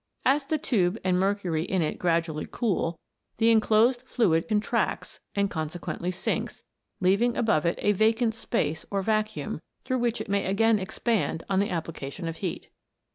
[0.25, 2.97] As the tube and mercury in it gradually cool,
[3.37, 6.63] the enclosed fluid contracts and consequently sinks,
[6.99, 11.43] leaving above it a vacant space or vacuum, through which it may again ex pand
[11.51, 12.69] on the application of heat.